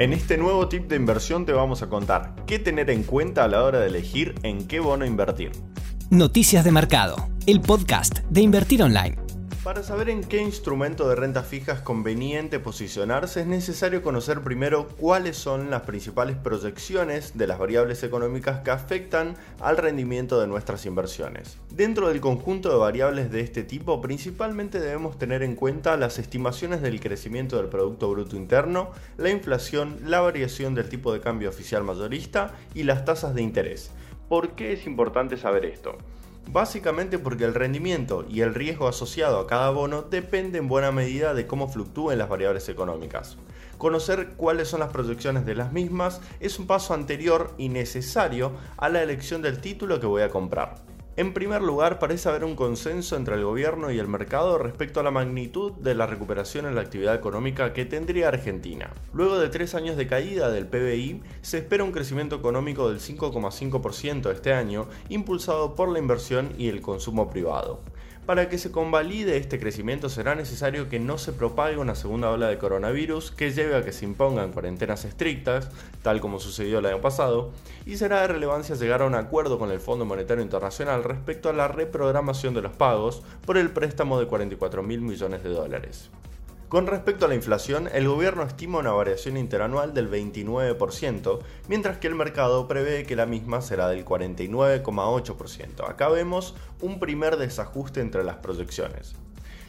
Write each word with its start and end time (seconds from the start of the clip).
En 0.00 0.14
este 0.14 0.38
nuevo 0.38 0.66
tip 0.66 0.88
de 0.88 0.96
inversión 0.96 1.44
te 1.44 1.52
vamos 1.52 1.82
a 1.82 1.90
contar 1.90 2.34
qué 2.46 2.58
tener 2.58 2.88
en 2.88 3.02
cuenta 3.02 3.44
a 3.44 3.48
la 3.48 3.62
hora 3.62 3.80
de 3.80 3.88
elegir 3.88 4.34
en 4.42 4.66
qué 4.66 4.80
bono 4.80 5.04
invertir. 5.04 5.52
Noticias 6.08 6.64
de 6.64 6.72
Mercado, 6.72 7.28
el 7.46 7.60
podcast 7.60 8.20
de 8.30 8.40
Invertir 8.40 8.82
Online. 8.82 9.19
Para 9.62 9.82
saber 9.82 10.08
en 10.08 10.24
qué 10.24 10.40
instrumento 10.40 11.06
de 11.06 11.16
renta 11.16 11.42
fija 11.42 11.72
es 11.72 11.80
conveniente 11.82 12.60
posicionarse 12.60 13.42
es 13.42 13.46
necesario 13.46 14.02
conocer 14.02 14.40
primero 14.40 14.88
cuáles 14.88 15.36
son 15.36 15.68
las 15.68 15.82
principales 15.82 16.38
proyecciones 16.38 17.36
de 17.36 17.46
las 17.46 17.58
variables 17.58 18.02
económicas 18.02 18.60
que 18.60 18.70
afectan 18.70 19.36
al 19.60 19.76
rendimiento 19.76 20.40
de 20.40 20.46
nuestras 20.46 20.86
inversiones. 20.86 21.58
Dentro 21.68 22.08
del 22.08 22.22
conjunto 22.22 22.70
de 22.70 22.78
variables 22.78 23.30
de 23.30 23.40
este 23.40 23.62
tipo, 23.62 24.00
principalmente 24.00 24.80
debemos 24.80 25.18
tener 25.18 25.42
en 25.42 25.56
cuenta 25.56 25.98
las 25.98 26.18
estimaciones 26.18 26.80
del 26.80 26.98
crecimiento 26.98 27.58
del 27.58 27.68
Producto 27.68 28.10
Bruto 28.10 28.36
Interno, 28.36 28.92
la 29.18 29.28
inflación, 29.28 29.98
la 30.06 30.22
variación 30.22 30.74
del 30.74 30.88
tipo 30.88 31.12
de 31.12 31.20
cambio 31.20 31.50
oficial 31.50 31.84
mayorista 31.84 32.54
y 32.74 32.84
las 32.84 33.04
tasas 33.04 33.34
de 33.34 33.42
interés. 33.42 33.90
¿Por 34.26 34.52
qué 34.52 34.72
es 34.72 34.86
importante 34.86 35.36
saber 35.36 35.66
esto? 35.66 35.98
Básicamente 36.48 37.18
porque 37.18 37.44
el 37.44 37.54
rendimiento 37.54 38.24
y 38.28 38.40
el 38.40 38.54
riesgo 38.54 38.88
asociado 38.88 39.38
a 39.38 39.46
cada 39.46 39.70
bono 39.70 40.02
depende 40.02 40.58
en 40.58 40.68
buena 40.68 40.90
medida 40.90 41.32
de 41.34 41.46
cómo 41.46 41.68
fluctúen 41.68 42.18
las 42.18 42.28
variables 42.28 42.68
económicas. 42.68 43.36
Conocer 43.78 44.34
cuáles 44.36 44.68
son 44.68 44.80
las 44.80 44.90
proyecciones 44.90 45.46
de 45.46 45.54
las 45.54 45.72
mismas 45.72 46.20
es 46.40 46.58
un 46.58 46.66
paso 46.66 46.92
anterior 46.92 47.54
y 47.56 47.68
necesario 47.68 48.52
a 48.76 48.88
la 48.88 49.02
elección 49.02 49.42
del 49.42 49.60
título 49.60 50.00
que 50.00 50.06
voy 50.06 50.22
a 50.22 50.30
comprar. 50.30 50.89
En 51.16 51.34
primer 51.34 51.60
lugar, 51.60 51.98
parece 51.98 52.28
haber 52.28 52.44
un 52.44 52.54
consenso 52.54 53.16
entre 53.16 53.34
el 53.34 53.44
gobierno 53.44 53.90
y 53.90 53.98
el 53.98 54.06
mercado 54.06 54.58
respecto 54.58 55.00
a 55.00 55.02
la 55.02 55.10
magnitud 55.10 55.72
de 55.72 55.96
la 55.96 56.06
recuperación 56.06 56.66
en 56.66 56.76
la 56.76 56.82
actividad 56.82 57.16
económica 57.16 57.72
que 57.72 57.84
tendría 57.84 58.28
Argentina. 58.28 58.94
Luego 59.12 59.38
de 59.40 59.48
tres 59.48 59.74
años 59.74 59.96
de 59.96 60.06
caída 60.06 60.50
del 60.50 60.68
PBI, 60.68 61.20
se 61.42 61.58
espera 61.58 61.82
un 61.82 61.90
crecimiento 61.90 62.36
económico 62.36 62.88
del 62.88 63.00
5,5% 63.00 64.30
este 64.30 64.52
año, 64.52 64.86
impulsado 65.08 65.74
por 65.74 65.88
la 65.88 65.98
inversión 65.98 66.52
y 66.56 66.68
el 66.68 66.80
consumo 66.80 67.28
privado. 67.28 67.80
Para 68.30 68.48
que 68.48 68.58
se 68.58 68.70
convalide 68.70 69.38
este 69.38 69.58
crecimiento 69.58 70.08
será 70.08 70.36
necesario 70.36 70.88
que 70.88 71.00
no 71.00 71.18
se 71.18 71.32
propague 71.32 71.78
una 71.78 71.96
segunda 71.96 72.30
ola 72.30 72.46
de 72.46 72.58
coronavirus 72.58 73.32
que 73.32 73.50
lleve 73.50 73.74
a 73.74 73.84
que 73.84 73.90
se 73.90 74.04
impongan 74.04 74.52
cuarentenas 74.52 75.04
estrictas, 75.04 75.68
tal 76.02 76.20
como 76.20 76.38
sucedió 76.38 76.78
el 76.78 76.86
año 76.86 77.00
pasado, 77.00 77.50
y 77.86 77.96
será 77.96 78.20
de 78.20 78.28
relevancia 78.28 78.76
llegar 78.76 79.02
a 79.02 79.06
un 79.06 79.16
acuerdo 79.16 79.58
con 79.58 79.72
el 79.72 79.80
Fondo 79.80 80.04
Monetario 80.04 80.44
Internacional 80.44 81.02
respecto 81.02 81.48
a 81.48 81.52
la 81.52 81.66
reprogramación 81.66 82.54
de 82.54 82.62
los 82.62 82.70
pagos 82.70 83.24
por 83.44 83.58
el 83.58 83.72
préstamo 83.72 84.20
de 84.20 84.28
44 84.28 84.80
mil 84.84 85.00
millones 85.00 85.42
de 85.42 85.50
dólares. 85.50 86.08
Con 86.70 86.86
respecto 86.86 87.24
a 87.24 87.28
la 87.28 87.34
inflación, 87.34 87.88
el 87.92 88.06
gobierno 88.06 88.44
estima 88.44 88.78
una 88.78 88.92
variación 88.92 89.36
interanual 89.36 89.92
del 89.92 90.08
29%, 90.08 91.40
mientras 91.66 91.98
que 91.98 92.06
el 92.06 92.14
mercado 92.14 92.68
prevé 92.68 93.02
que 93.02 93.16
la 93.16 93.26
misma 93.26 93.60
será 93.60 93.88
del 93.88 94.04
49,8%. 94.04 95.90
Acá 95.90 96.08
vemos 96.10 96.54
un 96.80 97.00
primer 97.00 97.38
desajuste 97.38 98.00
entre 98.00 98.22
las 98.22 98.36
proyecciones. 98.36 99.16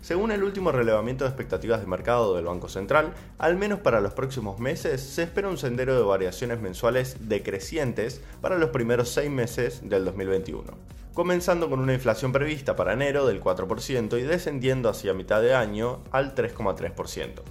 Según 0.00 0.32
el 0.32 0.42
último 0.42 0.72
relevamiento 0.72 1.22
de 1.22 1.30
expectativas 1.30 1.80
de 1.80 1.86
mercado 1.86 2.34
del 2.34 2.46
Banco 2.46 2.68
Central, 2.68 3.14
al 3.38 3.56
menos 3.56 3.78
para 3.78 4.00
los 4.00 4.14
próximos 4.14 4.58
meses 4.58 5.00
se 5.00 5.22
espera 5.22 5.48
un 5.48 5.56
sendero 5.56 5.96
de 5.96 6.02
variaciones 6.02 6.60
mensuales 6.60 7.28
decrecientes 7.28 8.22
para 8.40 8.58
los 8.58 8.70
primeros 8.70 9.10
seis 9.10 9.30
meses 9.30 9.88
del 9.88 10.04
2021 10.04 10.98
comenzando 11.14 11.68
con 11.68 11.80
una 11.80 11.94
inflación 11.94 12.32
prevista 12.32 12.76
para 12.76 12.92
enero 12.92 13.26
del 13.26 13.42
4% 13.42 14.18
y 14.18 14.22
descendiendo 14.22 14.88
hacia 14.88 15.14
mitad 15.14 15.42
de 15.42 15.54
año 15.54 16.02
al 16.10 16.34
3,3%. 16.34 17.42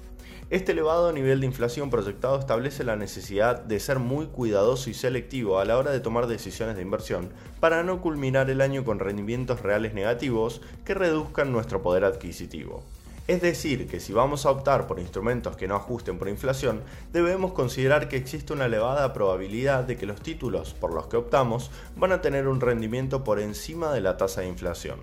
Este 0.50 0.72
elevado 0.72 1.12
nivel 1.12 1.42
de 1.42 1.46
inflación 1.46 1.90
proyectado 1.90 2.40
establece 2.40 2.86
la 2.86 2.96
necesidad 2.96 3.60
de 3.60 3.82
ser 3.82 4.00
muy 4.00 4.28
cuidadoso 4.28 4.90
y 4.90 4.94
selectivo 4.94 5.60
a 5.60 5.66
la 5.66 5.78
hora 5.78 5.92
de 5.92 6.00
tomar 6.00 6.28
decisiones 6.28 6.78
de 6.78 6.84
inversión 6.84 7.34
para 7.60 7.84
no 7.84 8.02
culminar 8.02 8.50
el 8.50 8.62
año 8.62 8.86
con 8.86 9.00
rendimientos 9.00 9.62
reales 9.62 9.94
negativos 9.94 10.62
que 10.86 10.94
reduzcan 10.94 11.52
nuestro 11.52 11.82
poder 11.82 12.06
adquisitivo. 12.06 12.86
Es 13.28 13.42
decir, 13.42 13.88
que 13.88 14.00
si 14.00 14.14
vamos 14.14 14.46
a 14.46 14.52
optar 14.52 14.88
por 14.88 15.02
instrumentos 15.02 15.58
que 15.58 15.68
no 15.68 15.76
ajusten 15.76 16.18
por 16.18 16.30
inflación, 16.30 16.82
debemos 17.12 17.52
considerar 17.52 18.08
que 18.08 18.16
existe 18.16 18.54
una 18.54 18.68
elevada 18.68 19.12
probabilidad 19.12 19.84
de 19.84 19.98
que 19.98 20.06
los 20.06 20.22
títulos 20.22 20.74
por 20.74 20.94
los 20.94 21.08
que 21.08 21.18
optamos 21.18 21.70
van 21.98 22.14
a 22.14 22.22
tener 22.22 22.48
un 22.48 22.62
rendimiento 22.62 23.26
por 23.26 23.42
encima 23.42 23.92
de 23.92 24.00
la 24.00 24.16
tasa 24.16 24.42
de 24.42 24.48
inflación. 24.48 25.00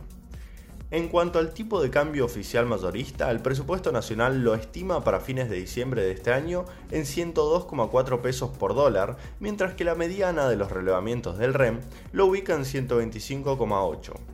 En 0.91 1.09
cuanto 1.09 1.39
al 1.39 1.53
tipo 1.53 1.83
de 1.83 1.91
cambio 1.91 2.25
oficial 2.25 2.65
mayorista, 2.65 3.31
el 3.31 3.41
presupuesto 3.41 3.93
nacional 3.93 4.43
lo 4.43 4.55
estima 4.55 5.05
para 5.05 5.21
fines 5.21 5.51
de 5.51 5.57
diciembre 5.57 6.03
de 6.03 6.13
este 6.13 6.33
año 6.33 6.65
en 6.91 7.03
102,4 7.03 8.21
pesos 8.23 8.57
por 8.57 8.75
dólar, 8.75 9.19
mientras 9.39 9.75
que 9.75 9.85
la 9.85 9.97
mediana 9.97 10.49
de 10.49 10.57
los 10.57 10.71
relevamientos 10.71 11.37
del 11.37 11.53
REM 11.53 11.81
lo 12.13 12.27
ubica 12.27 12.55
en 12.55 12.63
125,8. 12.63 14.34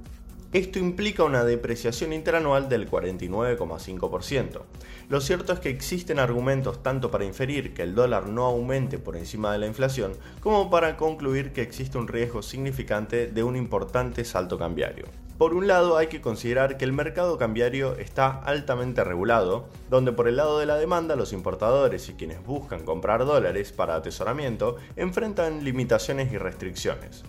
Esto 0.52 0.80
implica 0.80 1.22
una 1.22 1.44
depreciación 1.44 2.12
interanual 2.12 2.68
del 2.68 2.90
49,5%. 2.90 4.62
Lo 5.08 5.20
cierto 5.20 5.52
es 5.52 5.60
que 5.60 5.70
existen 5.70 6.18
argumentos 6.18 6.82
tanto 6.82 7.08
para 7.08 7.24
inferir 7.24 7.72
que 7.72 7.82
el 7.82 7.94
dólar 7.94 8.26
no 8.26 8.46
aumente 8.46 8.98
por 8.98 9.16
encima 9.16 9.52
de 9.52 9.58
la 9.58 9.68
inflación, 9.68 10.14
como 10.40 10.68
para 10.68 10.96
concluir 10.96 11.52
que 11.52 11.62
existe 11.62 11.98
un 11.98 12.08
riesgo 12.08 12.42
significante 12.42 13.28
de 13.28 13.44
un 13.44 13.54
importante 13.54 14.24
salto 14.24 14.58
cambiario. 14.58 15.04
Por 15.38 15.54
un 15.54 15.68
lado 15.68 15.96
hay 15.96 16.08
que 16.08 16.20
considerar 16.20 16.76
que 16.76 16.84
el 16.84 16.92
mercado 16.92 17.38
cambiario 17.38 17.96
está 17.96 18.42
altamente 18.42 19.04
regulado, 19.04 19.68
donde 19.88 20.10
por 20.10 20.26
el 20.26 20.36
lado 20.36 20.58
de 20.58 20.66
la 20.66 20.76
demanda 20.76 21.14
los 21.14 21.32
importadores 21.32 22.08
y 22.08 22.14
quienes 22.14 22.44
buscan 22.44 22.84
comprar 22.84 23.24
dólares 23.24 23.70
para 23.70 23.94
atesoramiento 23.94 24.76
enfrentan 24.96 25.62
limitaciones 25.62 26.32
y 26.32 26.38
restricciones. 26.38 27.22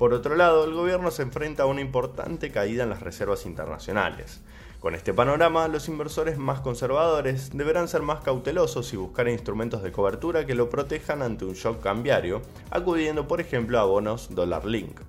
Por 0.00 0.14
otro 0.14 0.34
lado, 0.34 0.64
el 0.64 0.72
gobierno 0.72 1.10
se 1.10 1.20
enfrenta 1.20 1.64
a 1.64 1.66
una 1.66 1.82
importante 1.82 2.50
caída 2.50 2.84
en 2.84 2.88
las 2.88 3.02
reservas 3.02 3.44
internacionales. 3.44 4.40
Con 4.80 4.94
este 4.94 5.12
panorama, 5.12 5.68
los 5.68 5.88
inversores 5.88 6.38
más 6.38 6.60
conservadores 6.60 7.50
deberán 7.54 7.86
ser 7.86 8.00
más 8.00 8.22
cautelosos 8.22 8.94
y 8.94 8.96
buscar 8.96 9.28
instrumentos 9.28 9.82
de 9.82 9.92
cobertura 9.92 10.46
que 10.46 10.54
lo 10.54 10.70
protejan 10.70 11.20
ante 11.20 11.44
un 11.44 11.52
shock 11.52 11.82
cambiario, 11.82 12.40
acudiendo 12.70 13.28
por 13.28 13.42
ejemplo 13.42 13.78
a 13.78 13.84
bonos 13.84 14.34
dólar 14.34 14.64
link. 14.64 15.02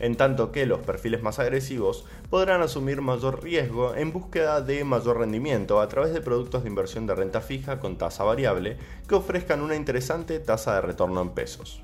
En 0.00 0.16
tanto 0.16 0.50
que 0.50 0.66
los 0.66 0.80
perfiles 0.80 1.22
más 1.22 1.38
agresivos 1.38 2.04
podrán 2.28 2.62
asumir 2.62 3.00
mayor 3.00 3.44
riesgo 3.44 3.94
en 3.94 4.12
búsqueda 4.12 4.60
de 4.60 4.82
mayor 4.82 5.18
rendimiento 5.18 5.80
a 5.80 5.86
través 5.86 6.12
de 6.12 6.20
productos 6.20 6.64
de 6.64 6.68
inversión 6.68 7.06
de 7.06 7.14
renta 7.14 7.42
fija 7.42 7.78
con 7.78 7.96
tasa 7.96 8.24
variable 8.24 8.76
que 9.06 9.14
ofrezcan 9.14 9.62
una 9.62 9.76
interesante 9.76 10.40
tasa 10.40 10.74
de 10.74 10.80
retorno 10.80 11.22
en 11.22 11.28
pesos. 11.28 11.80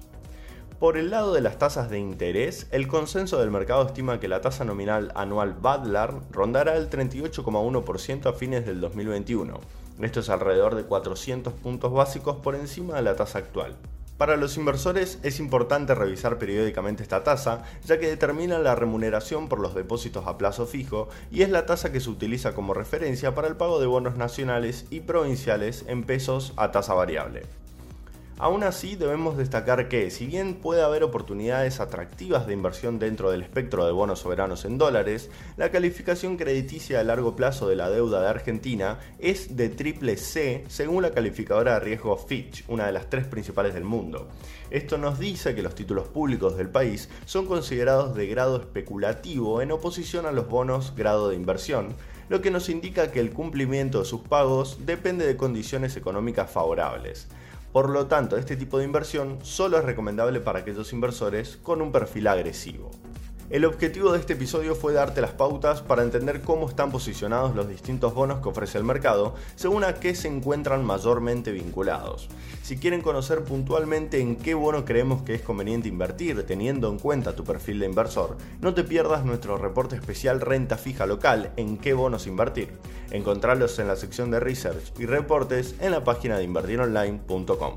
Por 0.78 0.96
el 0.96 1.10
lado 1.10 1.34
de 1.34 1.40
las 1.40 1.58
tasas 1.58 1.90
de 1.90 1.98
interés, 1.98 2.68
el 2.70 2.86
consenso 2.86 3.40
del 3.40 3.50
mercado 3.50 3.84
estima 3.84 4.20
que 4.20 4.28
la 4.28 4.40
tasa 4.40 4.64
nominal 4.64 5.10
anual 5.16 5.54
Badlar 5.54 6.20
rondará 6.30 6.76
el 6.76 6.88
38,1% 6.88 8.26
a 8.26 8.32
fines 8.32 8.64
del 8.64 8.80
2021. 8.80 9.58
Esto 10.00 10.20
es 10.20 10.28
alrededor 10.28 10.76
de 10.76 10.84
400 10.84 11.52
puntos 11.54 11.92
básicos 11.92 12.36
por 12.36 12.54
encima 12.54 12.94
de 12.94 13.02
la 13.02 13.16
tasa 13.16 13.40
actual. 13.40 13.76
Para 14.18 14.36
los 14.36 14.56
inversores 14.56 15.18
es 15.24 15.40
importante 15.40 15.96
revisar 15.96 16.38
periódicamente 16.38 17.02
esta 17.02 17.24
tasa, 17.24 17.64
ya 17.84 17.98
que 17.98 18.06
determina 18.06 18.60
la 18.60 18.76
remuneración 18.76 19.48
por 19.48 19.58
los 19.58 19.74
depósitos 19.74 20.28
a 20.28 20.38
plazo 20.38 20.64
fijo 20.64 21.08
y 21.32 21.42
es 21.42 21.50
la 21.50 21.66
tasa 21.66 21.90
que 21.90 21.98
se 21.98 22.10
utiliza 22.10 22.54
como 22.54 22.72
referencia 22.72 23.34
para 23.34 23.48
el 23.48 23.56
pago 23.56 23.80
de 23.80 23.86
bonos 23.88 24.16
nacionales 24.16 24.86
y 24.90 25.00
provinciales 25.00 25.84
en 25.88 26.04
pesos 26.04 26.52
a 26.56 26.70
tasa 26.70 26.94
variable. 26.94 27.42
Aún 28.40 28.62
así, 28.62 28.94
debemos 28.94 29.36
destacar 29.36 29.88
que, 29.88 30.12
si 30.12 30.24
bien 30.26 30.54
puede 30.54 30.82
haber 30.82 31.02
oportunidades 31.02 31.80
atractivas 31.80 32.46
de 32.46 32.52
inversión 32.52 33.00
dentro 33.00 33.32
del 33.32 33.42
espectro 33.42 33.84
de 33.84 33.90
bonos 33.90 34.20
soberanos 34.20 34.64
en 34.64 34.78
dólares, 34.78 35.28
la 35.56 35.72
calificación 35.72 36.36
crediticia 36.36 37.00
a 37.00 37.02
largo 37.02 37.34
plazo 37.34 37.68
de 37.68 37.74
la 37.74 37.90
deuda 37.90 38.20
de 38.22 38.28
Argentina 38.28 39.00
es 39.18 39.56
de 39.56 39.70
triple 39.70 40.16
C 40.16 40.64
según 40.68 41.02
la 41.02 41.10
calificadora 41.10 41.74
de 41.74 41.80
riesgo 41.80 42.16
Fitch, 42.16 42.64
una 42.68 42.86
de 42.86 42.92
las 42.92 43.10
tres 43.10 43.26
principales 43.26 43.74
del 43.74 43.82
mundo. 43.82 44.28
Esto 44.70 44.98
nos 44.98 45.18
dice 45.18 45.56
que 45.56 45.62
los 45.62 45.74
títulos 45.74 46.06
públicos 46.06 46.56
del 46.56 46.70
país 46.70 47.08
son 47.24 47.46
considerados 47.46 48.14
de 48.14 48.28
grado 48.28 48.60
especulativo 48.60 49.62
en 49.62 49.72
oposición 49.72 50.26
a 50.26 50.32
los 50.32 50.48
bonos 50.48 50.94
grado 50.94 51.28
de 51.28 51.34
inversión, 51.34 51.88
lo 52.28 52.40
que 52.40 52.52
nos 52.52 52.68
indica 52.68 53.10
que 53.10 53.18
el 53.18 53.32
cumplimiento 53.32 53.98
de 53.98 54.04
sus 54.04 54.20
pagos 54.20 54.86
depende 54.86 55.26
de 55.26 55.36
condiciones 55.36 55.96
económicas 55.96 56.48
favorables. 56.48 57.26
Por 57.72 57.90
lo 57.90 58.06
tanto, 58.06 58.36
este 58.36 58.56
tipo 58.56 58.78
de 58.78 58.84
inversión 58.84 59.38
solo 59.42 59.78
es 59.78 59.84
recomendable 59.84 60.40
para 60.40 60.60
aquellos 60.60 60.92
inversores 60.92 61.58
con 61.62 61.82
un 61.82 61.92
perfil 61.92 62.26
agresivo. 62.26 62.90
El 63.50 63.64
objetivo 63.64 64.12
de 64.12 64.18
este 64.18 64.34
episodio 64.34 64.74
fue 64.74 64.92
darte 64.92 65.22
las 65.22 65.30
pautas 65.30 65.80
para 65.80 66.02
entender 66.02 66.42
cómo 66.42 66.68
están 66.68 66.90
posicionados 66.90 67.54
los 67.56 67.66
distintos 67.66 68.12
bonos 68.12 68.40
que 68.42 68.48
ofrece 68.50 68.76
el 68.76 68.84
mercado, 68.84 69.34
según 69.54 69.84
a 69.84 69.94
qué 69.94 70.14
se 70.14 70.28
encuentran 70.28 70.84
mayormente 70.84 71.50
vinculados. 71.50 72.28
Si 72.62 72.76
quieren 72.76 73.00
conocer 73.00 73.44
puntualmente 73.44 74.20
en 74.20 74.36
qué 74.36 74.52
bono 74.52 74.84
creemos 74.84 75.22
que 75.22 75.34
es 75.34 75.40
conveniente 75.40 75.88
invertir, 75.88 76.44
teniendo 76.44 76.90
en 76.90 76.98
cuenta 76.98 77.34
tu 77.34 77.44
perfil 77.44 77.78
de 77.78 77.86
inversor, 77.86 78.36
no 78.60 78.74
te 78.74 78.84
pierdas 78.84 79.24
nuestro 79.24 79.56
reporte 79.56 79.96
especial 79.96 80.42
Renta 80.42 80.76
Fija 80.76 81.06
Local 81.06 81.52
en 81.56 81.78
qué 81.78 81.94
bonos 81.94 82.26
invertir. 82.26 82.68
Encontrarlos 83.10 83.78
en 83.78 83.88
la 83.88 83.96
sección 83.96 84.30
de 84.30 84.40
Research 84.40 84.92
y 84.98 85.06
Reportes 85.06 85.74
en 85.80 85.92
la 85.92 86.04
página 86.04 86.36
de 86.38 86.44
invertironline.com. 86.44 87.74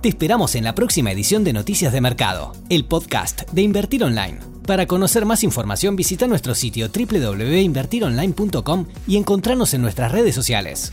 Te 0.00 0.08
esperamos 0.08 0.54
en 0.54 0.64
la 0.64 0.74
próxima 0.74 1.12
edición 1.12 1.44
de 1.44 1.52
Noticias 1.52 1.92
de 1.92 2.00
Mercado, 2.00 2.52
el 2.70 2.86
podcast 2.86 3.42
de 3.50 3.60
Invertir 3.60 4.02
Online. 4.02 4.38
Para 4.66 4.86
conocer 4.86 5.26
más 5.26 5.44
información 5.44 5.94
visita 5.94 6.26
nuestro 6.26 6.54
sitio 6.54 6.88
www.invertironline.com 6.88 8.86
y 9.06 9.18
encontrarnos 9.18 9.74
en 9.74 9.82
nuestras 9.82 10.10
redes 10.12 10.34
sociales. 10.34 10.92